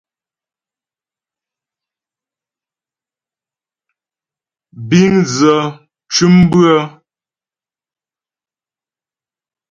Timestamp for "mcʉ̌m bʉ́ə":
6.03-6.77